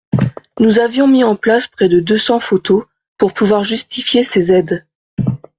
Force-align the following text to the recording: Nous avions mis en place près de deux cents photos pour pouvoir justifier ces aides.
Nous 0.59 0.79
avions 0.79 1.05
mis 1.07 1.23
en 1.23 1.35
place 1.35 1.67
près 1.67 1.87
de 1.87 1.99
deux 1.99 2.17
cents 2.17 2.39
photos 2.39 2.85
pour 3.19 3.35
pouvoir 3.35 3.63
justifier 3.63 4.23
ces 4.23 4.51
aides. 4.51 4.83